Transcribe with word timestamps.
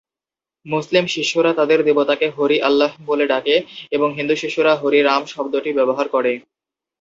মুসলিম 0.65 1.05
শিষ্যরা 1.07 1.51
তাদের 1.53 1.79
দেবতাকে 1.83 2.27
হরি-আল্লাহ 2.29 2.91
বলে 3.05 3.25
ডাকে 3.27 3.55
এবং 3.91 4.09
হিন্দু 4.17 4.35
শিষ্যরা 4.35 4.73
হরি 4.75 4.99
রাম 5.01 5.23
শব্দটি 5.25 5.71
ব্যবহার 5.73 6.07
করে। 6.09 6.31